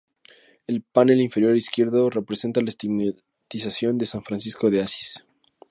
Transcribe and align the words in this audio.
El 0.65 0.81
panel 0.81 1.21
inferior 1.21 1.55
izquierdo 1.55 2.09
representa 2.09 2.61
la 2.61 2.69
estigmatización 2.69 3.99
de 3.99 4.07
San 4.07 4.23
Francisco 4.23 4.71
de 4.71 4.81
Asís. 4.81 5.27